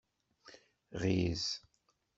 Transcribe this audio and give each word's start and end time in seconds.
Ɣiz. 1.01 1.45